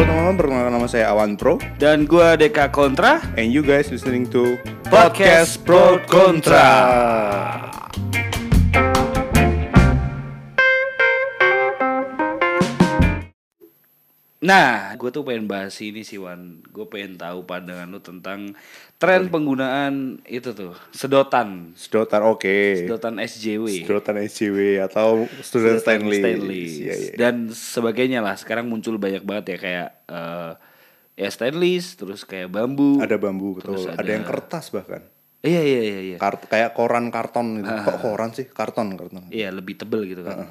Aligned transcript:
Halo 0.00 0.08
teman-teman, 0.16 0.40
perkenalkan 0.40 0.72
nama 0.80 0.88
saya 0.88 1.12
Awan 1.12 1.36
Pro. 1.36 1.60
Dan 1.76 2.08
gua 2.08 2.32
Deka 2.32 2.72
Kontra. 2.72 3.20
And 3.36 3.52
you 3.52 3.60
guys 3.60 3.92
listening 3.92 4.24
to 4.32 4.56
Podcast 4.88 5.60
Pro 5.60 6.00
Kontra. 6.08 6.64
Nah, 14.50 14.98
gue 14.98 15.10
tuh 15.14 15.22
pengen 15.22 15.46
bahas 15.46 15.78
ini 15.78 16.02
sih 16.02 16.18
Wan 16.18 16.58
Gue 16.74 16.90
pengen 16.90 17.14
tahu 17.14 17.46
pandangan 17.46 17.86
lu 17.86 18.02
tentang 18.02 18.58
tren 18.98 19.30
penggunaan 19.30 20.18
itu 20.26 20.50
tuh 20.50 20.74
Sedotan 20.90 21.70
Sedotan 21.78 22.26
oke. 22.26 22.82
Sedotan 22.82 23.22
SJW 23.22 23.86
Sedotan 23.86 24.18
SJW 24.18 24.82
atau 24.82 25.30
student 25.38 25.78
Stanley. 25.78 26.18
Stainless. 26.18 26.72
Iya, 26.74 26.94
iya. 26.98 27.12
Dan 27.14 27.54
sebagainya 27.54 28.18
lah 28.18 28.34
Sekarang 28.34 28.66
muncul 28.66 28.98
banyak 28.98 29.22
banget 29.22 29.54
ya 29.54 29.58
Kayak 29.62 29.88
eh 30.10 30.52
ya 31.14 31.28
stainless 31.30 31.94
Terus 31.94 32.26
kayak 32.26 32.50
bambu 32.50 32.98
Ada 32.98 33.22
bambu 33.22 33.54
betul. 33.62 33.78
Terus 33.78 33.94
ada... 33.94 34.02
ada- 34.02 34.12
yang 34.18 34.26
kertas 34.26 34.74
bahkan. 34.74 35.06
Iya 35.40 35.62
iya 35.64 35.80
iya 35.80 36.00
iya 36.04 36.16
Kart 36.20 36.50
kayak 36.50 36.76
koran 36.76 37.08
karton 37.08 37.62
gitu. 37.62 37.70
Kok 37.72 37.98
koran 38.02 38.30
sih? 38.36 38.44
Karton 38.50 38.98
karton. 38.98 39.32
Iya 39.32 39.48
lebih 39.54 39.78
tebel 39.80 40.04
gitu 40.04 40.20
kan. 40.20 40.44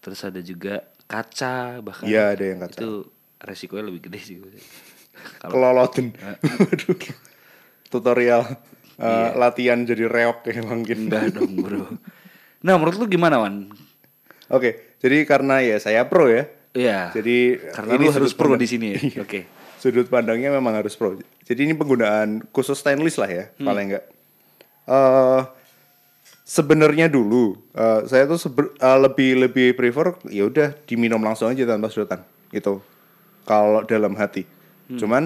Terus 0.00 0.20
ada 0.24 0.40
juga 0.40 0.80
kaca 1.04 1.84
bahkan. 1.84 2.08
Iya, 2.08 2.32
ada 2.32 2.44
yang 2.44 2.60
kaca. 2.64 2.80
Itu 2.80 3.13
resikonya 3.44 3.84
lebih 3.86 4.08
gede 4.10 4.20
sih. 4.20 4.36
Kalau 5.38 5.52
Kelolotin. 5.52 6.10
Waduh. 6.16 6.96
Tutorial 7.92 8.42
uh, 8.98 9.30
latihan 9.38 9.78
jadi 9.86 10.10
reok 10.10 10.42
kayak 10.42 10.66
mungkin. 10.66 11.06
enggak 11.06 11.36
dong 11.38 11.54
bro. 11.60 11.86
Nah 12.64 12.74
menurut 12.80 12.96
lu 12.98 13.06
gimana 13.06 13.38
Wan? 13.38 13.70
Oke, 14.50 14.96
jadi 15.00 15.24
karena 15.24 15.60
ya 15.62 15.76
saya 15.78 16.04
pro 16.08 16.26
ya. 16.26 16.48
Iya. 16.74 17.14
Jadi 17.14 17.60
karena 17.70 17.92
ini 17.94 18.04
lu 18.08 18.12
harus 18.12 18.34
pro 18.34 18.58
di 18.58 18.66
sini 18.66 18.86
ya. 18.92 18.98
Iya. 18.98 19.20
Oke. 19.22 19.40
Sudut 19.78 20.08
pandangnya 20.08 20.50
memang 20.50 20.74
harus 20.74 20.96
pro. 20.98 21.14
Jadi 21.44 21.60
ini 21.68 21.76
penggunaan 21.76 22.48
khusus 22.50 22.80
stainless 22.80 23.20
lah 23.20 23.28
ya, 23.30 23.44
Hmm. 23.60 23.68
paling 23.68 23.86
enggak. 23.92 24.04
eh 24.84 25.42
sebenarnya 26.44 27.08
dulu 27.08 27.56
eh, 27.72 28.04
saya 28.04 28.28
tuh 28.28 28.36
eh, 28.76 28.98
lebih 29.00 29.48
lebih 29.48 29.72
prefer 29.72 30.12
ya 30.28 30.44
udah 30.44 30.76
diminum 30.84 31.20
langsung 31.24 31.48
aja 31.48 31.64
tanpa 31.64 31.88
sedotan 31.88 32.20
gitu. 32.52 32.84
Kalau 33.44 33.84
dalam 33.84 34.16
hati. 34.16 34.48
Hmm. 34.88 34.98
Cuman 35.00 35.22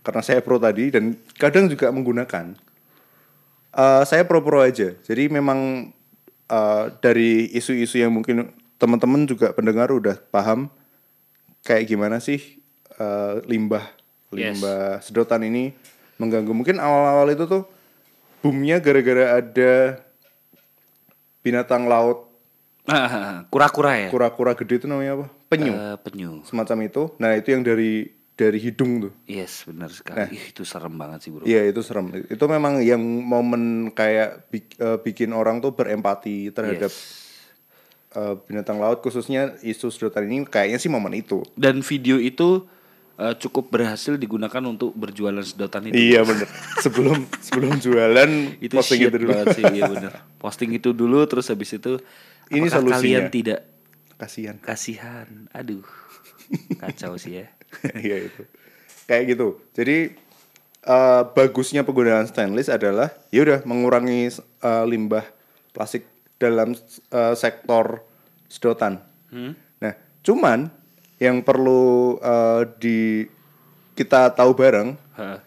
karena 0.00 0.22
saya 0.24 0.40
pro 0.40 0.56
tadi 0.56 0.88
dan 0.88 1.12
kadang 1.36 1.68
juga 1.68 1.92
menggunakan 1.92 2.56
eh 3.70 4.02
saya 4.08 4.24
pro-pro 4.24 4.64
aja. 4.64 4.96
Jadi 5.04 5.28
memang 5.30 5.92
eh, 6.50 6.84
dari 7.04 7.52
isu-isu 7.54 8.00
yang 8.00 8.10
mungkin 8.10 8.50
teman-teman 8.80 9.28
juga 9.28 9.52
pendengar 9.52 9.92
udah 9.92 10.16
paham 10.32 10.72
kayak 11.62 11.86
gimana 11.86 12.16
sih 12.18 12.58
eh, 12.96 13.34
limbah 13.46 14.00
Yes. 14.30 14.62
limbah 14.62 15.02
sedotan 15.02 15.42
ini 15.42 15.74
mengganggu. 16.14 16.54
Mungkin 16.54 16.78
awal-awal 16.78 17.34
itu 17.34 17.50
tuh 17.50 17.66
boomnya 18.46 18.78
gara-gara 18.78 19.42
ada 19.42 19.98
binatang 21.42 21.90
laut 21.90 22.29
Kura-kura 23.52 23.92
ya. 23.96 24.08
kura-kura 24.08 24.52
gede 24.54 24.74
itu 24.76 24.86
namanya 24.86 25.12
apa? 25.16 25.26
Penyu. 25.46 25.72
Eh, 25.72 25.96
penyu. 26.00 26.30
Semacam 26.42 26.76
itu. 26.82 27.02
Nah, 27.16 27.32
itu 27.32 27.50
yang 27.50 27.62
dari 27.62 28.06
dari 28.32 28.56
hidung 28.56 29.04
tuh. 29.04 29.12
Yes 29.24 29.64
benar 29.64 29.88
sekali. 29.88 30.32
Ih, 30.32 30.44
itu 30.48 30.64
serem 30.64 30.94
banget 30.94 31.18
sih 31.20 31.30
bro. 31.30 31.44
Iya 31.44 31.66
itu 31.66 31.80
serem. 31.80 32.08
Itu 32.24 32.44
memang 32.46 32.80
yang 32.80 32.96
momen 33.02 33.62
kayak 33.90 34.48
bik- 34.48 34.76
eh, 34.76 34.98
bikin 34.98 35.30
orang 35.30 35.58
tuh 35.58 35.70
berempati 35.70 36.48
terhadap 36.48 36.88
Yes. 36.88 37.28
eh, 38.10 38.34
binatang 38.42 38.76
laut 38.76 38.98
khususnya 38.98 39.54
isu 39.60 39.86
sedotan 39.88 40.24
ini 40.24 40.42
kayaknya 40.42 40.78
sih 40.78 40.88
momen 40.88 41.14
itu. 41.14 41.44
Dan 41.52 41.78
video 41.80 42.16
itu 42.16 42.64
eh, 43.16 43.36
cukup 43.36 43.68
berhasil 43.68 44.16
digunakan 44.16 44.64
untuk 44.64 44.96
berjualan 44.96 45.44
sedotan 45.44 45.86
itu. 45.86 46.00
Iya 46.00 46.24
bener. 46.24 46.48
sebelum 46.80 47.28
sebelum 47.38 47.76
jualan 47.76 48.30
itu 48.58 48.72
posting 48.72 49.04
itu 49.04 49.18
dulu. 49.18 49.30
banget 49.30 49.46
sih 49.52 49.64
iya 49.70 49.84
bener 49.84 50.12
posting 50.42 50.72
itu 50.72 50.90
dulu 50.90 51.20
terus 51.26 51.44
habis 51.46 51.68
itu 51.70 52.00
Ini 52.50 52.66
apakah 52.66 52.74
solusinya. 52.76 52.98
kalian 52.98 53.26
tidak 53.28 53.60
Kasihan. 54.16 54.56
kasihan 54.60 55.28
aduh 55.50 55.86
kacau 56.76 57.14
sih 57.14 57.40
ya 57.40 57.46
Iya 57.96 58.26
itu. 58.26 58.42
Kayak 59.06 59.24
gitu. 59.28 59.48
Jadi 59.72 59.96
eh, 60.82 61.22
bagusnya 61.30 61.82
penggunaan 61.82 62.26
stainless 62.26 62.66
adalah 62.66 63.10
ya 63.28 63.42
udah 63.42 63.62
mengurangi 63.62 64.26
eh, 64.60 64.84
limbah 64.84 65.22
plastik 65.70 66.02
dalam 66.36 66.74
eh, 67.08 67.34
sektor 67.34 68.02
sedotan. 68.46 68.98
Nah, 69.76 69.94
cuman 70.20 70.66
yang 71.16 71.40
perlu 71.40 71.82
eh, 72.18 72.62
di 72.76 72.98
kita 73.94 74.30
tahu 74.30 74.50
bareng 74.52 74.98
Hah. 75.14 75.38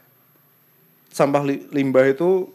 sampah 1.07 1.43
li- 1.43 1.67
limbah 1.69 2.05
itu 2.05 2.47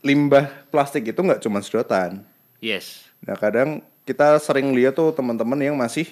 limbah 0.00 0.50
plastik 0.68 1.06
itu 1.06 1.16
nggak 1.16 1.38
cuma 1.38 1.60
sedotan. 1.60 2.26
yes 2.58 3.05
Nah 3.22 3.34
kadang 3.34 3.68
kita 4.02 4.36
sering 4.36 4.70
lihat 4.70 4.94
tuh 4.94 5.10
teman-teman 5.10 5.58
yang 5.58 5.74
masih 5.74 6.06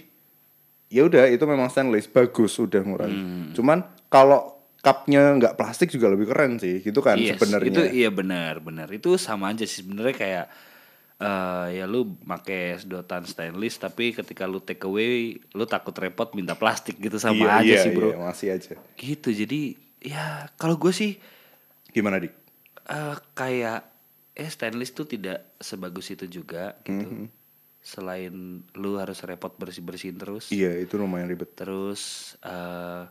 ya 0.87 1.03
udah 1.03 1.27
itu 1.27 1.43
memang 1.43 1.67
stainless 1.67 2.07
bagus 2.07 2.57
udah 2.57 2.81
ngurangi. 2.81 3.15
Hmm. 3.15 3.47
Cuman 3.53 3.79
kalau 4.07 4.55
cupnya 4.79 5.33
nggak 5.33 5.55
plastik 5.55 5.89
juga 5.89 6.07
lebih 6.07 6.29
keren 6.29 6.61
sih 6.61 6.79
gitu 6.79 7.01
kan 7.01 7.17
yes 7.17 7.35
sebenarnya. 7.35 7.73
itu 7.73 7.83
iya 7.97 8.13
benar 8.13 8.61
benar 8.61 8.85
itu 8.89 9.17
sama 9.17 9.49
aja 9.49 9.65
sih 9.65 9.81
sebenarnya 9.81 10.13
kayak 10.13 10.47
eh 11.17 11.67
ya 11.73 11.85
lu 11.87 12.05
make 12.21 12.77
sedotan 12.77 13.25
stainless 13.25 13.79
tapi 13.79 14.13
ketika 14.13 14.45
lu 14.45 14.61
take 14.61 14.85
away 14.85 15.41
lu 15.49 15.65
takut 15.65 15.95
repot 15.95 16.29
minta 16.33 16.53
plastik 16.53 16.99
gitu 16.99 17.17
sama 17.17 17.39
Iya, 17.39 17.53
aja 17.57 17.65
iya, 17.65 17.81
sih 17.81 17.91
bro 17.91 18.09
iya, 18.11 18.19
masih 18.19 18.49
aja. 18.51 18.77
gitu 18.93 19.29
jadi 19.31 19.61
ya 20.03 20.25
kalau 20.55 20.77
gue 20.77 20.93
sih 20.93 21.17
Gimana 21.89 22.19
dik? 22.19 22.35
eh 22.85 23.17
kayak 23.33 23.81
eh 24.35 24.49
stainless 24.49 24.91
tuh 24.91 25.07
tidak 25.07 25.55
sebagus 25.57 26.11
itu 26.11 26.27
juga 26.27 26.75
gitu. 26.83 27.07
Mhm. 27.07 27.27
Selain 27.79 28.33
lu 28.75 28.97
harus 28.97 29.21
repot 29.23 29.53
bersih-bersihin 29.53 30.17
terus. 30.17 30.49
Iya 30.49 30.75
itu 30.75 30.97
lumayan 30.97 31.29
ribet. 31.29 31.55
Terus 31.55 32.35
eh 32.41 33.05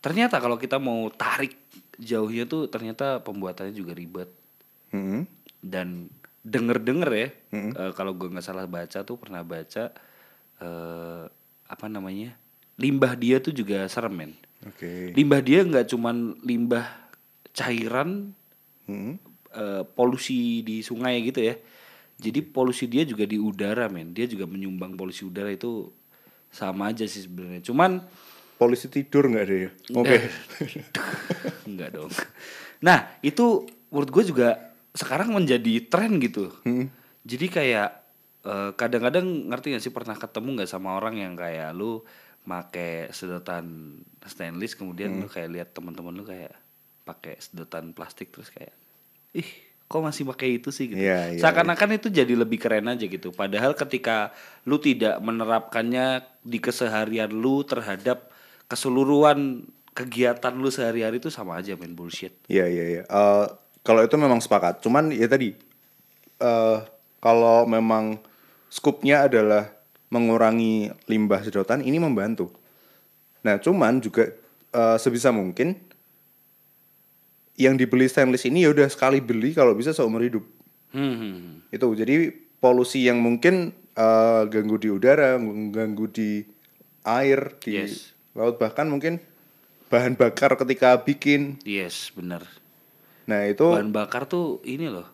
ternyata 0.00 0.36
kalau 0.36 0.56
kita 0.56 0.76
mau 0.76 1.08
tarik 1.08 1.54
jauhnya 1.96 2.44
tuh 2.44 2.66
ternyata 2.66 3.20
pembuatannya 3.20 3.72
juga 3.72 3.92
ribet 3.92 4.28
Mhm. 4.90 5.24
dan 5.60 6.10
denger-denger 6.44 7.10
ya 7.10 7.28
eh, 7.72 7.92
kalau 7.94 8.12
gue 8.12 8.28
nggak 8.28 8.44
salah 8.44 8.68
baca 8.68 9.00
tuh 9.00 9.16
pernah 9.16 9.40
baca 9.40 9.88
eh 10.60 11.24
apa 11.64 11.86
namanya 11.88 12.36
limbah 12.76 13.14
dia 13.14 13.38
tuh 13.38 13.50
juga 13.50 13.86
serem 13.86 14.12
men. 14.12 14.32
Oke. 14.66 15.14
Limbah 15.14 15.40
dia 15.40 15.62
nggak 15.62 15.86
cuman 15.88 16.36
limbah 16.42 16.84
cairan 17.52 18.34
Mhm. 18.84 19.16
Eh, 19.54 19.82
polusi 19.86 20.60
di 20.66 20.82
sungai 20.82 21.22
gitu 21.22 21.40
ya. 21.40 21.54
Jadi 22.14 22.42
polusi 22.42 22.86
dia 22.86 23.02
juga 23.06 23.26
di 23.26 23.38
udara 23.38 23.90
men. 23.90 24.14
Dia 24.14 24.26
juga 24.26 24.46
menyumbang 24.46 24.94
polusi 24.94 25.26
udara 25.26 25.50
itu 25.50 25.90
sama 26.54 26.94
aja 26.94 27.06
sih 27.06 27.26
sebenarnya. 27.26 27.62
Cuman 27.66 28.02
Polisi 28.54 28.86
tidur 28.86 29.26
nggak 29.26 29.44
ada 29.44 29.56
ya? 29.66 29.70
Oke. 29.98 30.16
Eh. 30.22 30.22
enggak 31.66 31.90
dong. 31.98 32.12
Nah, 32.86 33.18
itu 33.18 33.66
menurut 33.90 34.10
gue 34.14 34.24
juga 34.30 34.48
sekarang 34.94 35.34
menjadi 35.34 35.90
tren 35.90 36.22
gitu. 36.22 36.54
Jadi 37.26 37.46
kayak 37.50 37.90
eh, 38.46 38.70
kadang-kadang 38.78 39.50
ngerti 39.50 39.74
gak 39.74 39.82
sih 39.82 39.90
pernah 39.90 40.14
ketemu 40.14 40.62
nggak 40.62 40.70
sama 40.70 40.94
orang 40.94 41.18
yang 41.18 41.34
kayak 41.34 41.74
lu 41.74 42.06
make 42.46 43.10
sedotan 43.10 43.98
stainless 44.22 44.76
kemudian 44.76 45.24
lu 45.24 45.28
kayak 45.32 45.50
lihat 45.50 45.68
teman-teman 45.72 46.12
lu 46.12 46.24
kayak 46.28 46.52
pakai 47.08 47.40
sedotan 47.40 47.96
plastik 47.96 48.28
terus 48.30 48.52
kayak 48.52 48.76
ih 49.34 49.50
kok 49.84 50.00
masih 50.00 50.24
pakai 50.26 50.58
itu 50.58 50.72
sih 50.72 50.90
gitu. 50.90 50.98
Iya, 50.98 51.36
iya, 51.36 51.40
Seakan-akan 51.42 52.00
itu 52.00 52.08
jadi 52.08 52.34
lebih 52.34 52.58
keren 52.58 52.88
aja 52.88 53.04
gitu. 53.04 53.30
Padahal 53.30 53.76
ketika 53.76 54.32
lu 54.64 54.80
tidak 54.80 55.20
menerapkannya 55.20 56.24
di 56.40 56.58
keseharian 56.58 57.30
lu 57.30 57.62
terhadap 57.62 58.32
keseluruhan 58.66 59.68
kegiatan 59.94 60.50
lu 60.56 60.72
sehari-hari 60.72 61.22
itu 61.22 61.30
sama 61.30 61.60
aja 61.60 61.78
main 61.78 61.94
bullshit. 61.94 62.34
Iya 62.50 62.66
iya 62.66 62.84
iya. 62.90 63.02
Eh, 63.06 63.46
kalau 63.84 64.02
itu 64.02 64.16
memang 64.18 64.40
sepakat. 64.40 64.82
Cuman 64.82 65.12
ya 65.14 65.28
tadi 65.28 65.54
eh 66.42 66.78
kalau 67.22 67.68
memang 67.68 68.18
skupnya 68.66 69.30
adalah 69.30 69.70
mengurangi 70.10 70.90
limbah 71.06 71.44
sedotan 71.46 71.86
ini 71.86 72.02
membantu. 72.02 72.50
Nah, 73.46 73.62
cuman 73.62 74.02
juga 74.02 74.32
eh, 74.74 74.96
sebisa 74.98 75.30
mungkin 75.30 75.93
yang 77.54 77.78
dibeli 77.78 78.10
stainless 78.10 78.46
ini 78.46 78.66
ya 78.66 78.74
udah 78.74 78.90
sekali 78.90 79.22
beli 79.22 79.54
kalau 79.54 79.74
bisa 79.74 79.94
seumur 79.94 80.22
hidup. 80.22 80.42
Hmm, 80.90 81.14
hmm, 81.14 81.34
hmm. 81.34 81.54
Itu 81.74 81.86
jadi 81.94 82.34
polusi 82.58 83.06
yang 83.06 83.22
mungkin 83.22 83.70
eh, 83.94 84.42
ganggu 84.50 84.76
di 84.78 84.88
udara, 84.90 85.38
ganggu 85.70 86.10
di 86.10 86.42
air, 87.06 87.54
di 87.62 87.78
Yes. 87.78 88.10
laut 88.34 88.58
bahkan 88.58 88.90
mungkin 88.90 89.22
bahan 89.86 90.18
bakar 90.18 90.58
ketika 90.58 90.98
bikin. 90.98 91.62
Yes, 91.62 92.10
bener. 92.10 92.42
Nah, 93.24 93.46
itu 93.46 93.64
Bahan 93.70 93.94
bakar 93.94 94.26
tuh 94.26 94.58
ini 94.66 94.90
loh. 94.90 95.06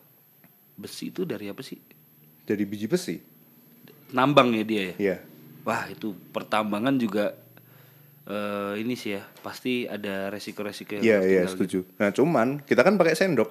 Besi 0.81 1.13
itu 1.13 1.29
dari 1.29 1.47
apa 1.53 1.61
sih? 1.61 1.77
dari 2.51 2.67
biji 2.67 2.91
besi. 2.91 3.23
Nambang 4.11 4.51
ya 4.59 4.65
dia 4.67 4.83
ya. 4.83 4.95
Iya. 4.99 5.17
Wah, 5.63 5.87
itu 5.87 6.19
pertambangan 6.35 6.99
juga 6.99 7.39
eh 8.31 8.75
ini 8.79 8.95
sih 8.95 9.19
ya 9.19 9.27
pasti 9.43 9.91
ada 9.91 10.31
resiko-resiko 10.31 10.99
yang 10.99 11.03
Iya 11.03 11.19
harus 11.19 11.31
iya 11.35 11.43
setuju. 11.51 11.79
Nah 11.99 12.15
cuman 12.15 12.63
kita 12.63 12.87
kan 12.87 12.95
pakai 12.95 13.19
sendok 13.19 13.51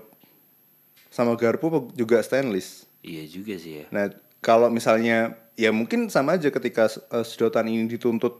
sama 1.11 1.35
garpu 1.35 1.91
juga 1.99 2.23
stainless. 2.23 2.87
gitu. 3.03 3.11
Iya 3.11 3.23
juga 3.27 3.53
sih 3.59 3.73
ya. 3.83 3.85
Nah 3.91 4.15
kalau 4.39 4.71
misalnya 4.71 5.35
ya 5.59 5.75
mungkin 5.75 6.07
sama 6.07 6.39
aja 6.39 6.47
ketika 6.47 6.87
eh, 6.87 7.25
sedotan 7.27 7.67
ini 7.67 7.91
dituntut 7.91 8.39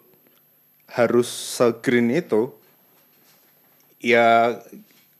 harus 0.90 1.28
segreen 1.28 2.10
itu, 2.10 2.56
ya 4.00 4.58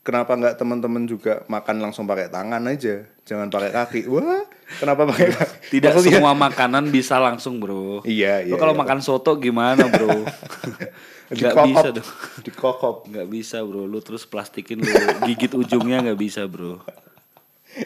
kenapa 0.02 0.34
nggak 0.34 0.56
teman-teman 0.56 1.04
juga 1.06 1.44
makan 1.46 1.84
langsung 1.84 2.08
pakai 2.08 2.32
tangan 2.32 2.64
aja, 2.64 3.04
jangan 3.28 3.52
pakai 3.52 3.70
kaki. 3.70 4.00
Wah 4.08 4.48
kenapa 4.78 5.02
pakai? 5.08 5.34
Tidak 5.68 5.90
Maksudnya- 5.90 6.20
semua 6.20 6.32
makanan 6.32 6.88
bisa 6.88 7.18
langsung 7.18 7.58
bro. 7.58 8.04
Iya, 8.04 8.44
iya, 8.44 8.54
kalau 8.54 8.76
iya. 8.76 8.80
makan 8.80 8.98
soto 9.00 9.34
gimana 9.36 9.88
bro? 9.88 10.22
Gak 11.30 11.54
bisa 11.62 11.88
dong. 11.90 12.08
Dikokop. 12.42 13.06
Nggak 13.06 13.28
bisa 13.28 13.62
bro. 13.62 13.86
Lu 13.86 13.98
terus 13.98 14.26
plastikin 14.26 14.82
lu 14.82 14.90
gigit 15.24 15.50
ujungnya 15.52 16.02
nggak 16.02 16.18
bisa 16.18 16.42
bro. 16.44 16.82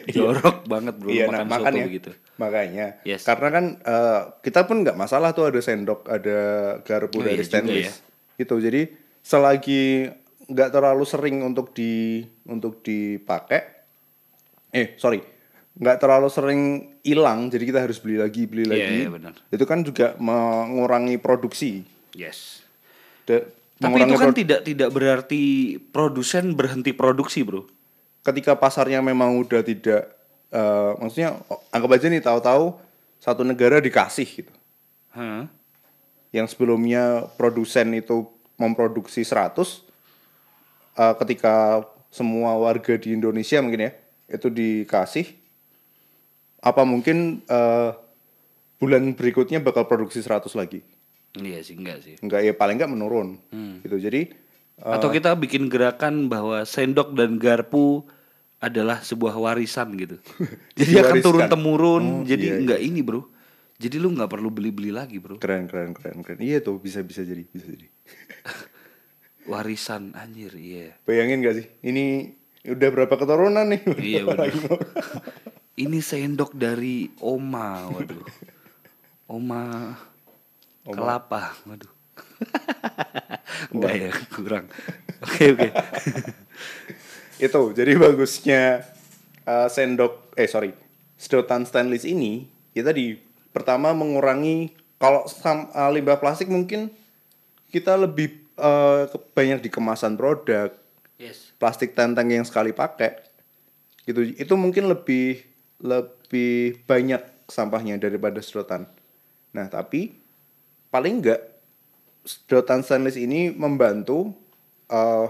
Jorok 0.09 0.65
banget 0.65 0.97
bro. 0.97 1.13
Iya, 1.13 1.29
nah 1.29 1.45
makan 1.45 1.45
soto 1.45 1.61
makanya, 1.61 1.83
begitu. 1.85 2.11
makanya, 2.35 2.87
Yes. 3.05 3.21
karena 3.21 3.47
kan 3.49 3.65
eh, 3.79 4.21
kita 4.41 4.65
pun 4.65 4.81
nggak 4.81 4.97
masalah 4.97 5.29
tuh 5.31 5.45
ada 5.45 5.61
sendok, 5.61 6.09
ada 6.09 6.37
garpu 6.81 7.21
Oh, 7.21 7.23
dari 7.23 7.37
iya 7.37 7.45
stainless, 7.45 8.01
gitu. 8.33 8.57
Jadi 8.57 8.89
selagi 9.21 10.09
nggak 10.45 10.69
terlalu 10.73 11.05
sering 11.05 11.37
untuk 11.41 11.69
di 11.71 12.25
untuk 12.45 12.81
dipakai, 12.81 13.61
eh 14.71 14.97
sorry, 14.97 15.21
nggak 15.75 15.97
terlalu 15.99 16.27
sering 16.27 16.61
hilang, 17.01 17.47
jadi 17.47 17.63
kita 17.65 17.79
harus 17.81 17.99
beli 17.99 18.15
lagi, 18.15 18.47
beli 18.47 18.63
Iya, 18.63 18.71
lagi. 18.71 18.95
iya, 18.97 19.09
benar. 19.09 19.33
Itu 19.49 19.63
kan 19.63 19.83
juga 19.83 20.15
mengurangi 20.15 21.19
produksi. 21.19 21.83
Yes. 22.11 22.63
Da- 23.23 23.43
Tapi 23.75 23.99
itu 24.01 24.15
kan 24.15 24.31
tidak 24.31 24.63
tidak 24.63 24.89
berarti 24.89 25.43
produsen 25.91 26.55
berhenti 26.55 26.95
produksi 26.95 27.43
bro. 27.43 27.67
ketika 28.21 28.55
pasarnya 28.55 29.03
memang 29.03 29.37
udah 29.37 29.61
tidak, 29.61 30.09
eh, 30.47 30.91
maksudnya 30.97 31.37
anggap 31.69 31.91
aja 31.93 32.07
nih 32.07 32.23
tahu-tahu 32.23 32.73
satu 33.17 33.43
negara 33.43 33.77
dikasih 33.77 34.25
gitu. 34.25 34.53
Hah? 35.11 35.45
yang 36.31 36.43
sebelumnya 36.45 37.31
produsen 37.35 37.93
itu 37.93 38.27
memproduksi 38.55 39.21
100 39.21 39.83
eh, 40.93 41.13
ketika 41.17 41.85
semua 42.09 42.55
warga 42.55 42.95
di 42.95 43.11
Indonesia 43.11 43.59
mungkin 43.59 43.87
ya 43.87 43.91
itu 44.27 44.47
dikasih 44.49 45.31
apa 46.65 46.81
mungkin 46.81 47.45
eh, 47.45 47.89
bulan 48.75 49.13
berikutnya 49.13 49.61
bakal 49.61 49.85
produksi 49.85 50.19
100 50.19 50.49
lagi 50.51 50.81
Iya 51.35 51.59
sih 51.61 51.75
enggak 51.75 51.99
sih. 51.99 52.15
enggak 52.17 52.41
ya 52.41 52.51
paling 52.51 52.75
enggak 52.75 52.89
menurun 52.89 53.37
Hmm. 53.49 53.79
gitu 53.81 54.01
jadi 54.01 54.33
Atau 54.75 55.07
kita 55.07 55.31
bikin 55.33 55.67
gerakan 55.67 56.27
bahwa 56.27 56.59
sendok 56.63 57.13
dan 57.13 57.37
garpu 57.37 58.03
adalah 58.57 58.99
sebuah 58.99 59.31
warisan 59.33 59.95
gitu. 59.95 60.19
Jadi 60.75 60.91
akan 60.97 61.15
turun 61.21 61.47
temurun. 61.47 62.03
Oh, 62.03 62.21
jadi 62.23 62.45
iya, 62.49 62.59
enggak 62.59 62.81
ini 62.81 62.99
bro. 62.99 63.23
Jadi 63.75 63.95
lu 63.95 64.11
nggak 64.11 64.27
perlu 64.27 64.47
beli-beli 64.49 64.89
lagi 64.89 65.15
bro. 65.15 65.35
keren 65.37 65.67
keren 65.67 65.91
keren 65.91 66.19
keren 66.19 66.39
iya 66.39 66.59
tuh 66.59 66.75
bisa 66.77 66.99
bisa 66.99 67.21
jadi 67.21 67.43
bisa 67.45 67.67
jadi 67.67 67.87
Warisan 69.45 70.11
anjir 70.13 70.51
iya. 70.55 70.95
bayangin 71.03 71.39
gak 71.39 71.55
sih 71.55 71.67
ini 71.83 72.33
udah 72.65 72.89
berapa 72.89 73.13
keturunan 73.13 73.67
nih 73.69 73.81
Iya 73.95 74.21
benar. 74.27 74.49
Ini 75.75 75.99
sendok 75.99 76.55
dari 76.55 77.11
oma, 77.19 77.91
waduh. 77.91 78.23
Oma, 79.27 79.95
kelapa, 80.85 81.55
waduh. 81.67 81.91
Enggak 83.75 83.93
ya, 83.97 84.11
kurang. 84.31 84.65
Oke 85.23 85.51
oke. 85.51 85.69
itu 87.35 87.61
jadi 87.75 87.91
bagusnya 87.99 88.87
uh, 89.43 89.67
sendok 89.67 90.31
eh 90.39 90.47
sorry 90.47 90.71
sedotan 91.19 91.67
stainless 91.67 92.07
ini 92.07 92.47
ya 92.71 92.79
tadi 92.87 93.19
pertama 93.51 93.91
mengurangi 93.91 94.71
kalau 94.95 95.27
sam- 95.27 95.67
uh, 95.75 95.91
limbah 95.91 96.15
plastik 96.15 96.47
mungkin 96.47 96.87
kita 97.75 97.99
lebih 97.99 98.39
uh, 98.55 99.11
banyak 99.35 99.59
di 99.63 99.69
kemasan 99.71 100.15
produk 100.15 100.71
Yes. 101.15 101.55
plastik 101.55 101.95
tenteng 101.95 102.27
yang 102.27 102.43
sekali 102.43 102.75
pakai 102.75 103.15
gitu 104.03 104.35
itu 104.35 104.53
mungkin 104.59 104.91
lebih 104.91 105.47
lebih 105.81 106.83
banyak 106.87 107.21
sampahnya 107.49 107.99
daripada 107.99 108.39
sedotan. 108.39 108.87
Nah 109.51 109.67
tapi 109.67 110.15
paling 110.89 111.21
enggak 111.21 111.41
sedotan 112.25 112.81
stainless 112.81 113.19
ini 113.19 113.53
membantu 113.53 114.33
uh, 114.89 115.29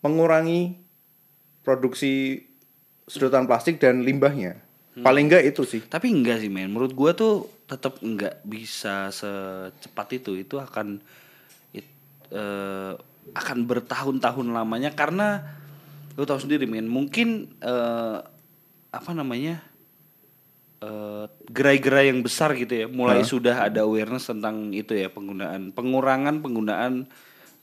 mengurangi 0.00 0.78
produksi 1.66 2.46
sedotan 3.10 3.50
plastik 3.50 3.82
dan 3.82 4.06
limbahnya. 4.06 4.62
Paling 4.96 5.28
enggak 5.28 5.44
itu 5.44 5.62
sih. 5.68 5.82
Tapi 5.84 6.08
enggak 6.08 6.40
sih 6.40 6.48
men, 6.48 6.72
menurut 6.72 6.96
gua 6.96 7.12
tuh 7.12 7.50
tetap 7.68 8.00
enggak 8.00 8.40
bisa 8.46 9.12
secepat 9.12 10.22
itu. 10.22 10.38
Itu 10.40 10.56
akan 10.56 11.04
it- 11.76 12.00
eh, 12.32 12.94
akan 13.36 13.58
bertahun-tahun 13.68 14.48
lamanya. 14.56 14.96
Karena 14.96 15.44
lu 16.16 16.24
tahu 16.24 16.40
sendiri 16.40 16.64
men, 16.64 16.88
mungkin 16.88 17.52
eh, 17.60 18.18
apa 18.98 19.12
namanya? 19.12 19.60
eh, 20.76 21.24
gerai-gerai 21.48 22.12
yang 22.12 22.20
besar 22.20 22.52
gitu 22.52 22.84
ya, 22.84 22.86
mulai 22.86 23.24
sudah 23.24 23.64
ada 23.64 23.88
awareness 23.88 24.28
tentang 24.28 24.76
itu 24.76 24.92
ya 24.92 25.08
penggunaan 25.08 25.72
pengurangan 25.72 26.44
penggunaan 26.44 27.08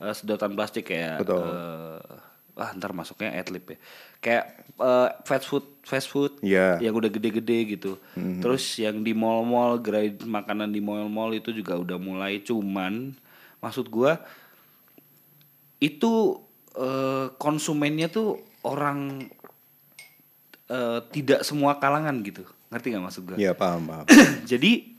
eh, 0.02 0.14
sedotan 0.14 0.58
plastik 0.58 0.90
kayak 0.90 1.22
Betul. 1.22 1.46
eh, 1.46 2.58
ah 2.58 2.70
ntar 2.74 2.94
masuknya 2.94 3.34
adlib 3.34 3.66
ya 3.66 3.78
kayak 4.18 4.44
eh, 4.78 5.10
fast 5.22 5.46
food 5.46 5.62
fast 5.86 6.10
food 6.10 6.38
Iya. 6.42 6.82
yang 6.82 6.94
udah 6.94 7.06
gede-gede 7.06 7.78
gitu. 7.78 8.02
Terus 8.14 8.82
yang 8.82 9.06
di 9.06 9.14
mall-mall, 9.14 9.78
gerai 9.78 10.14
makanan 10.18 10.74
di 10.74 10.82
mall-mall 10.82 11.38
itu 11.38 11.54
juga 11.54 11.78
udah 11.78 11.98
mulai 11.98 12.42
cuman 12.42 13.14
maksud 13.62 13.86
gua 13.90 14.18
itu 15.78 16.40
eh, 16.74 17.26
konsumennya 17.38 18.10
tuh 18.10 18.40
orang 18.64 19.28
eh, 20.70 21.00
tidak 21.12 21.40
semua 21.42 21.76
kalangan 21.80 22.14
gitu. 22.24 22.44
Ngerti 22.72 22.86
gak 22.94 23.04
maksud 23.04 23.22
gua? 23.28 23.36
ya 23.38 23.52
paham 23.54 23.86
paham. 23.86 24.06
Jadi 24.50 24.94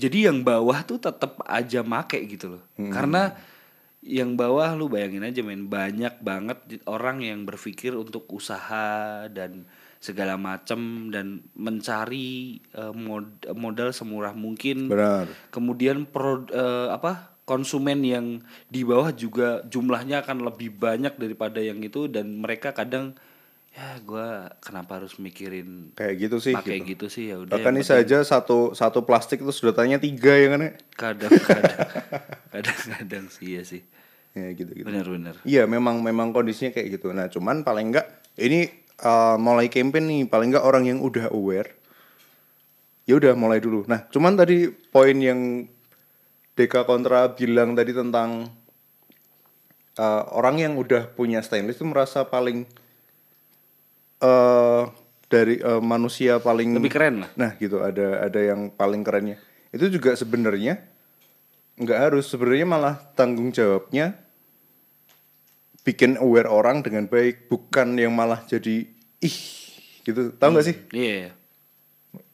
jadi 0.00 0.32
yang 0.32 0.40
bawah 0.40 0.80
tuh 0.88 0.96
tetap 0.96 1.44
aja 1.44 1.84
make 1.84 2.16
gitu 2.24 2.56
loh. 2.56 2.64
Karena 2.78 3.36
yang 4.00 4.32
bawah 4.32 4.72
lu 4.72 4.88
bayangin 4.88 5.28
aja 5.28 5.44
men 5.44 5.68
banyak 5.68 6.24
banget 6.24 6.80
orang 6.88 7.20
yang 7.20 7.44
berpikir 7.44 7.92
untuk 7.92 8.24
usaha 8.32 9.28
dan 9.28 9.68
segala 10.00 10.40
macem 10.40 11.12
dan 11.12 11.44
mencari 11.52 12.64
eh, 12.72 12.94
mod- 12.96 13.44
modal 13.52 13.92
semurah 13.92 14.32
mungkin. 14.32 14.88
Benar. 14.88 15.28
Kemudian 15.52 16.08
pro, 16.08 16.48
eh, 16.48 16.88
apa 16.88 17.36
konsumen 17.44 18.00
yang 18.00 18.40
di 18.72 18.80
bawah 18.86 19.12
juga 19.12 19.60
jumlahnya 19.68 20.24
akan 20.24 20.48
lebih 20.48 20.80
banyak 20.80 21.20
daripada 21.20 21.60
yang 21.60 21.84
itu 21.84 22.08
dan 22.08 22.40
mereka 22.40 22.72
kadang 22.72 23.12
ya 23.70 24.02
gua 24.02 24.50
kenapa 24.58 24.98
harus 24.98 25.14
mikirin 25.22 25.94
kayak 25.94 26.14
gitu 26.18 26.36
sih 26.42 26.54
pakai 26.58 26.82
gitu. 26.82 26.90
gitu 26.94 27.06
sih? 27.06 27.24
Ya 27.30 27.38
udah 27.38 27.54
bahkan 27.54 27.74
ini 27.78 27.86
saja 27.86 28.18
satu 28.26 28.74
satu 28.74 29.06
plastik 29.06 29.40
itu 29.46 29.52
sedotannya 29.54 30.02
tiga 30.02 30.34
ya 30.34 30.48
kan 30.50 30.60
ya? 30.60 30.72
Kadang-kadang 30.98 31.78
kadang-kadang 32.50 33.24
sih 33.36 33.48
ya 33.54 33.62
sih. 33.62 33.82
Ya 34.34 34.50
gitu 34.54 34.70
gitu. 34.74 34.86
Benar-benar 34.86 35.42
Iya 35.46 35.66
memang 35.70 36.02
memang 36.02 36.34
kondisinya 36.34 36.74
kayak 36.74 36.98
gitu. 36.98 37.14
Nah 37.14 37.30
cuman 37.30 37.62
paling 37.62 37.94
enggak 37.94 38.06
ini 38.38 38.70
uh, 39.02 39.38
mulai 39.38 39.70
campaign 39.70 40.06
nih. 40.06 40.22
Paling 40.26 40.54
enggak 40.54 40.66
orang 40.66 40.90
yang 40.90 40.98
udah 41.02 41.30
aware 41.30 41.80
ya 43.10 43.18
udah 43.18 43.34
mulai 43.34 43.58
dulu. 43.58 43.82
Nah 43.90 44.06
cuman 44.10 44.38
tadi 44.38 44.70
poin 44.70 45.18
yang 45.18 45.66
Deka 46.54 46.86
Kontra 46.86 47.32
bilang 47.34 47.74
tadi 47.74 47.90
tentang 47.90 48.50
uh, 49.98 50.22
orang 50.30 50.62
yang 50.62 50.78
udah 50.78 51.10
punya 51.10 51.42
stainless 51.42 51.80
itu 51.80 51.86
merasa 51.88 52.22
paling 52.28 52.68
eh 54.20 54.84
dari 55.30 55.62
uh, 55.62 55.78
manusia 55.78 56.42
paling 56.42 56.74
lebih 56.74 56.90
keren 56.90 57.22
lah. 57.22 57.30
Nah 57.38 57.54
gitu. 57.56 57.80
Ada 57.80 58.26
ada 58.26 58.40
yang 58.42 58.74
paling 58.74 59.06
kerennya. 59.06 59.38
Itu 59.70 59.86
juga 59.86 60.12
sebenarnya 60.18 60.82
nggak 61.78 61.98
harus. 62.10 62.26
Sebenarnya 62.26 62.66
malah 62.66 62.94
tanggung 63.14 63.54
jawabnya 63.54 64.18
bikin 65.86 66.20
aware 66.20 66.50
orang 66.50 66.84
dengan 66.84 67.08
baik 67.08 67.48
bukan 67.48 67.96
yang 67.96 68.12
malah 68.12 68.42
jadi 68.44 68.90
ih 69.22 69.38
gitu. 70.04 70.34
Tahu 70.34 70.50
nggak 70.50 70.66
sih? 70.66 70.76
Iya 70.92 71.14
iya. 71.14 71.32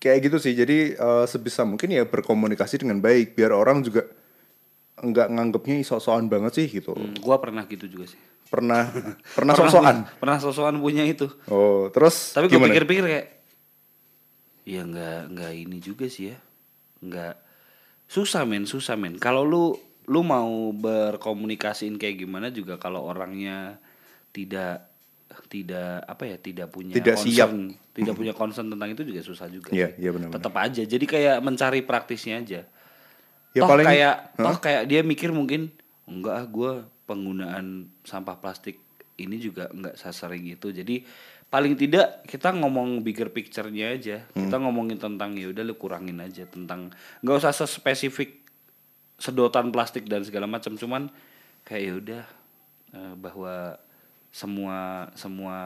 kayak 0.00 0.32
gitu 0.32 0.40
sih. 0.40 0.56
Jadi 0.56 0.96
eh, 0.96 1.24
sebisa 1.28 1.68
mungkin 1.68 1.92
ya 1.92 2.08
berkomunikasi 2.08 2.80
dengan 2.80 3.04
baik 3.04 3.36
biar 3.36 3.52
orang 3.52 3.84
juga 3.84 4.08
nggak 4.98 5.28
nganggapnya 5.28 5.74
ih 5.76 5.86
sok-sokan 5.86 6.26
banget 6.26 6.52
sih 6.54 6.66
gitu. 6.70 6.92
Hmm, 6.92 7.12
gua 7.18 7.36
pernah 7.36 7.64
gitu 7.64 7.84
juga 7.84 8.06
sih. 8.06 8.20
Pernah? 8.46 8.88
Pernah 9.36 9.54
sok-sokan 9.54 9.96
punya- 10.00 10.16
pernah 10.16 10.36
sosokan 10.38 10.76
punya 10.76 11.02
itu. 11.02 11.26
Oh 11.46 11.90
terus 11.90 12.32
tapi 12.32 12.46
gue 12.46 12.56
pikir-pikir 12.56 13.04
kayak 13.04 13.26
ya 14.64 14.82
nggak 14.82 15.20
nggak 15.30 15.52
ini 15.54 15.78
juga 15.78 16.06
sih 16.06 16.30
ya. 16.30 16.38
Nggak 16.98 17.34
susah 18.06 18.42
men 18.42 18.64
susah 18.64 18.94
men. 18.94 19.18
Kalau 19.18 19.42
lu 19.42 19.74
lu 20.06 20.22
mau 20.22 20.70
berkomunikasiin 20.70 21.96
kayak 21.96 22.16
gimana 22.18 22.48
juga 22.48 22.76
kalau 22.76 23.02
orangnya 23.02 23.82
tidak 24.30 24.86
tidak 25.46 26.00
apa 26.02 26.22
ya 26.24 26.36
tidak 26.38 26.70
punya 26.70 26.94
Tidak 26.94 27.18
siap. 27.18 27.50
concern, 27.50 27.62
tidak 27.92 28.14
punya 28.14 28.30
concern 28.32 28.66
tentang 28.68 28.88
itu 28.88 29.02
juga 29.02 29.20
susah 29.20 29.46
juga 29.46 29.68
Iya, 29.68 29.90
sih. 29.90 30.00
iya 30.00 30.10
benar-benar. 30.10 30.38
tetap 30.38 30.54
aja. 30.56 30.82
Jadi 30.82 31.04
kayak 31.04 31.36
mencari 31.40 31.82
praktisnya 31.82 32.38
aja 32.38 32.62
Ya 33.52 33.62
toh 33.62 33.70
paling- 33.70 33.86
kayak 33.86 34.14
Hah? 34.32 34.44
toh 34.44 34.58
kayak 34.58 34.82
dia 34.84 35.00
mikir 35.02 35.30
mungkin 35.30 35.70
enggak 36.04 36.34
ah 36.34 36.44
gue 36.44 36.72
penggunaan 37.04 37.66
sampah 38.02 38.36
plastik 38.36 38.78
ini 39.16 39.36
juga 39.36 39.68
enggak 39.68 39.94
sesering 39.94 40.44
itu 40.46 40.70
jadi 40.70 41.06
paling 41.46 41.74
tidak 41.74 42.24
kita 42.24 42.50
ngomong 42.52 43.00
bigger 43.00 43.28
picture-nya 43.28 43.92
aja 43.92 44.26
Hmm. 44.28 44.44
kita 44.44 44.56
ngomongin 44.58 44.96
tentang 44.96 45.32
ya 45.32 45.46
udah 45.46 45.62
lu 45.62 45.74
kurangin 45.74 46.18
aja 46.18 46.42
tentang 46.44 46.90
nggak 47.20 47.36
usah 47.38 47.54
spesifik 47.54 48.42
sedotan 49.16 49.70
plastik 49.70 50.04
dan 50.04 50.20
segala 50.20 50.44
macam 50.44 50.74
cuman 50.74 51.08
kayak 51.62 51.82
ya 51.82 51.94
udah 51.96 52.22
eh, 52.92 53.14
bahwa 53.16 53.54
semua 54.28 54.78
semua 55.14 55.56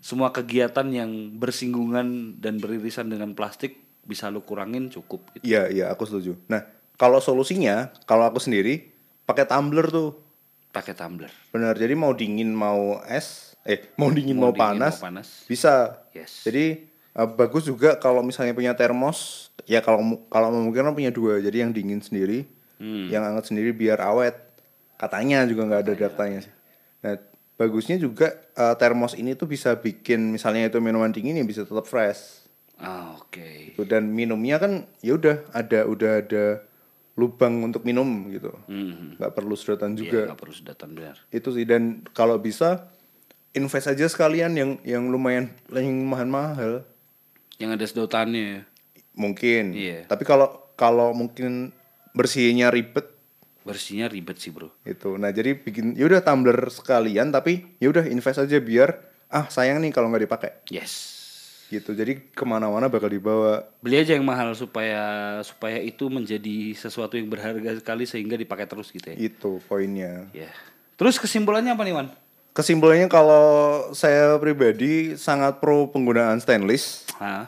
semua 0.00 0.28
kegiatan 0.28 0.84
yang 0.86 1.08
bersinggungan 1.32 2.36
dan 2.36 2.58
beririsan 2.58 3.06
dengan 3.06 3.32
plastik 3.32 3.78
bisa 4.02 4.28
lu 4.28 4.40
kurangin 4.40 4.88
cukup 4.88 5.20
gitu. 5.32 5.44
Iya, 5.46 5.68
iya, 5.68 5.84
aku 5.88 6.04
setuju. 6.04 6.36
Nah, 6.46 6.64
kalau 6.98 7.18
solusinya, 7.18 7.94
kalau 8.04 8.26
aku 8.26 8.36
sendiri 8.36 8.90
pakai 9.24 9.46
tumbler 9.46 9.86
tuh. 9.86 10.18
pakai 10.68 10.92
tumbler. 10.92 11.32
Benar. 11.48 11.74
Jadi 11.74 11.94
mau 11.94 12.12
dingin 12.12 12.50
mau 12.50 13.00
es, 13.06 13.56
eh 13.62 13.88
mau 13.98 14.10
dingin 14.10 14.34
Mau 14.34 14.50
mau, 14.50 14.52
dingin, 14.52 14.78
panas, 14.82 14.94
mau 14.94 15.04
panas. 15.08 15.28
bisa. 15.46 16.04
Yes. 16.12 16.44
Jadi 16.44 16.84
eh, 17.14 17.28
bagus 17.32 17.64
juga 17.64 17.96
kalau 17.96 18.20
misalnya 18.20 18.52
punya 18.52 18.74
termos, 18.74 19.48
ya 19.64 19.80
kalau 19.80 20.02
kalau 20.26 20.52
memungkinkan 20.52 20.92
punya 20.92 21.08
dua. 21.08 21.38
Jadi 21.38 21.62
yang 21.62 21.72
dingin 21.72 21.98
sendiri, 21.98 22.44
Hmm. 22.76 23.10
yang 23.10 23.22
hangat 23.22 23.46
sendiri 23.46 23.72
biar 23.72 23.98
awet. 23.98 24.38
Katanya 24.94 25.42
juga 25.46 25.66
nggak 25.66 25.82
ada 25.82 25.94
datanya 25.98 26.38
sih. 26.42 26.54
Nah, 27.00 27.18
bagusnya 27.54 27.96
juga 27.96 28.30
eh, 28.52 28.74
termos 28.76 29.14
ini 29.14 29.34
tuh 29.34 29.46
bisa 29.46 29.74
bikin 29.74 30.30
misalnya 30.30 30.66
itu 30.66 30.78
minuman 30.78 31.10
dingin 31.10 31.34
ya 31.34 31.42
bisa 31.42 31.62
tetap 31.62 31.86
fresh. 31.86 32.46
Ah, 32.76 33.18
oke. 33.18 33.74
Gitu. 33.74 33.82
Dan 33.82 34.10
minumnya 34.10 34.58
kan 34.58 34.86
ya 35.02 35.14
udah 35.14 35.42
ada 35.50 35.86
udah 35.86 36.12
ada 36.22 36.44
lubang 37.18 37.60
untuk 37.60 37.82
minum 37.82 38.06
gitu. 38.28 38.54
Hmm. 38.64 39.18
nggak 39.18 39.32
perlu 39.32 39.52
sedotan 39.52 39.92
Iya, 39.92 39.98
juga 39.98 40.20
nggak 40.28 40.38
perlu 40.38 40.54
sedotan 40.54 40.90
benar. 40.92 41.16
itu 41.28 41.48
sih 41.50 41.66
dan 41.66 41.82
kalau 42.08 42.38
bisa 42.38 42.86
invest 43.50 43.88
aja 43.88 44.06
sekalian 44.06 44.54
yang 44.54 44.70
yang 44.82 45.04
lumayan 45.04 45.50
yang 45.68 46.06
lumayan 46.06 46.30
mahal 46.30 46.72
Yang 47.58 47.70
ada 47.74 47.84
sedotannya. 47.84 48.44
ya. 48.46 48.60
mungkin 49.12 49.74
Iya. 49.74 50.06
tapi 50.06 50.22
kalau 50.22 50.46
kalau 50.72 51.10
mungkin 51.10 51.74
bersihnya 52.12 52.70
ribet 52.70 53.18
Bersihnya 53.60 54.06
ribet 54.06 54.38
sih, 54.38 54.48
Bro. 54.48 54.70
itu 54.82 55.18
nah 55.18 55.28
jadi 55.28 55.52
bikin 55.52 55.92
yaudah 55.92 56.22
tumbler 56.22 56.56
sekalian 56.68 57.28
tapi 57.28 57.66
yaudah 57.76 58.06
invest 58.06 58.40
aja 58.40 58.56
biar 58.58 58.94
ah 59.28 59.44
sayang 59.46 59.82
nih 59.82 59.90
kalau 59.90 60.06
nggak 60.06 60.24
dipakai 60.24 60.50
Yes. 60.70 61.17
Gitu 61.68 61.92
jadi 61.92 62.16
ke 62.18 62.42
mana-mana 62.42 62.88
bakal 62.88 63.06
dibawa 63.06 63.60
Beli 63.78 63.98
aja 63.98 64.12
yang 64.12 64.24
mahal 64.24 64.50
supaya 64.52 65.00
supaya 65.42 65.76
itu 65.78 66.08
menjadi 66.08 66.72
sesuatu 66.72 67.14
yang 67.14 67.28
berharga 67.28 67.76
sekali 67.76 68.02
sehingga 68.02 68.34
dipakai 68.34 68.64
terus 68.64 68.88
gitu 68.88 69.04
ya. 69.06 69.16
itu 69.16 69.60
poinnya 69.64 70.32
Ya. 70.32 70.48
Terus 70.96 71.14
kesimpulannya 71.14 71.70
apa 71.70 71.82
nih, 71.82 71.94
Wan? 71.94 72.08
kesimpulannya 72.50 73.06
kalau 73.06 73.46
saya 73.92 74.34
pribadi 74.36 75.14
sangat 75.14 75.58
pro 75.58 75.86
penggunaan 75.86 76.36
stainless 76.38 77.06
Hah? 77.14 77.46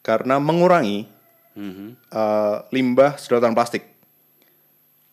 karena 0.00 0.36
mengurangi 0.36 1.08
Mhm. 1.52 2.08
eh, 2.08 2.56
limbah 2.70 3.16
sedotan 3.16 3.52
plastik. 3.52 3.84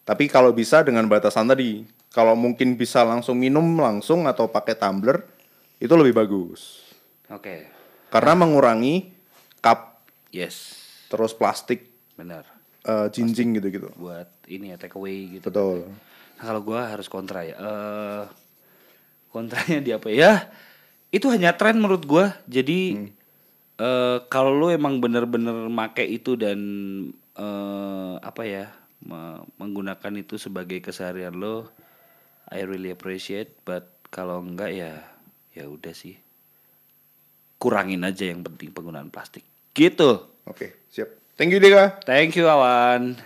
Tapi 0.04 0.26
kalau 0.26 0.50
bisa 0.50 0.82
dengan 0.82 1.04
batasan 1.04 1.46
tadi, 1.46 1.84
kalau 2.10 2.34
mungkin 2.34 2.74
bisa 2.74 3.04
langsung 3.04 3.36
minum 3.36 3.76
langsung 3.76 4.24
atau 4.24 4.48
pakai 4.48 4.74
tumbler 4.74 5.22
itu 5.78 5.92
lebih 5.92 6.16
bagus. 6.16 6.82
Oke. 7.28 7.68
Karena 8.10 8.34
mengurangi 8.36 9.14
cup 9.62 10.02
Yes. 10.30 10.78
terus 11.10 11.34
plastik 11.34 11.90
Benar. 12.14 12.46
eh, 12.84 13.08
jinjing 13.10 13.58
gitu-gitu. 13.58 13.90
Buat 13.98 14.30
ini 14.46 14.74
ya 14.74 14.78
take 14.78 14.94
away 14.94 15.38
gitu. 15.38 15.50
Betul. 15.50 15.90
Nah, 16.38 16.44
kalau 16.46 16.62
gua 16.62 16.90
harus 16.90 17.10
kontra 17.10 17.42
ya. 17.44 17.56
Eh 17.58 18.24
kontranya 19.30 19.80
di 19.82 19.92
apa 19.94 20.10
ya? 20.10 20.50
Itu 21.10 21.30
hanya 21.30 21.54
tren 21.54 21.78
menurut 21.78 22.06
gua. 22.06 22.38
Jadi 22.46 23.10
eh 23.80 24.18
kalau 24.28 24.54
lu 24.54 24.68
emang 24.70 24.98
bener-bener 25.00 25.70
make 25.70 26.04
itu 26.04 26.34
dan 26.38 26.60
eh 27.34 28.16
apa 28.20 28.44
ya? 28.46 28.66
me- 29.00 29.48
menggunakan 29.56 30.12
itu 30.20 30.36
sebagai 30.36 30.84
keseharian 30.84 31.32
lo, 31.32 31.72
I 32.52 32.68
really 32.68 32.92
appreciate. 32.92 33.56
But 33.64 33.88
kalau 34.12 34.44
enggak 34.44 34.76
ya 34.76 35.08
ya 35.56 35.66
udah 35.72 35.96
sih. 35.96 36.20
Kurangin 37.60 38.08
aja 38.08 38.24
yang 38.24 38.40
penting 38.40 38.72
penggunaan 38.72 39.12
plastik. 39.12 39.44
Gitu. 39.76 40.24
Oke, 40.48 40.88
siap. 40.88 41.12
Thank 41.36 41.52
you 41.52 41.60
Deka. 41.60 42.00
Thank 42.08 42.40
you 42.40 42.48
Awan. 42.48 43.20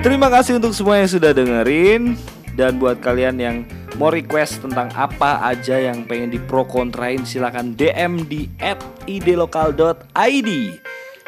Terima 0.00 0.32
kasih 0.32 0.56
untuk 0.56 0.72
semua 0.72 1.00
yang 1.00 1.08
sudah 1.12 1.36
dengerin 1.36 2.16
dan 2.56 2.80
buat 2.80 3.04
kalian 3.04 3.36
yang 3.36 3.56
mau 4.00 4.08
request 4.08 4.64
tentang 4.64 4.88
apa 4.96 5.44
aja 5.44 5.76
yang 5.76 6.08
pengen 6.08 6.32
di 6.32 6.40
pro 6.40 6.64
kontrain 6.64 7.20
silahkan 7.24 7.76
DM 7.76 8.24
di 8.24 8.48
@idelokal.id 9.04 10.50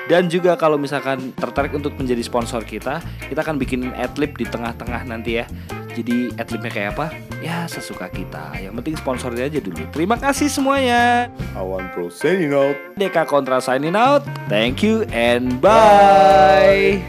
dan 0.07 0.31
juga 0.31 0.55
kalau 0.55 0.79
misalkan 0.79 1.35
tertarik 1.35 1.75
untuk 1.75 1.99
menjadi 1.99 2.23
sponsor 2.23 2.63
kita, 2.63 3.03
kita 3.27 3.43
akan 3.43 3.59
bikin 3.59 3.91
adlib 3.99 4.39
di 4.39 4.47
tengah-tengah 4.47 5.03
nanti 5.03 5.43
ya. 5.43 5.51
Jadi 5.97 6.29
adlibnya 6.37 6.69
kayak 6.69 6.91
apa? 6.93 7.07
Ya 7.41 7.65
sesuka 7.65 8.13
kita. 8.13 8.53
Yang 8.61 8.85
penting 8.85 8.95
sponsornya 9.01 9.49
aja 9.49 9.61
dulu. 9.65 9.81
Terima 9.97 10.21
kasih 10.21 10.53
semuanya. 10.53 11.33
Awan 11.57 11.89
Pro 11.97 12.13
signing 12.13 12.53
out. 12.53 12.77
Deka 13.01 13.25
Kontra 13.25 13.65
signing 13.65 13.97
out. 13.97 14.21
Thank 14.53 14.85
you 14.85 15.09
and 15.09 15.57
bye. 15.65 17.01